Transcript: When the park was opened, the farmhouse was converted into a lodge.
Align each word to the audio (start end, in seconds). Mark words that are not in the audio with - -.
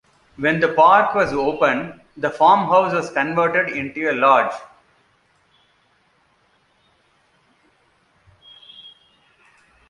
When 0.37 0.59
the 0.59 0.73
park 0.73 1.13
was 1.13 1.31
opened, 1.31 2.01
the 2.17 2.31
farmhouse 2.31 2.91
was 2.91 3.11
converted 3.11 3.69
into 3.77 4.09
a 4.09 4.13
lodge. 4.13 4.53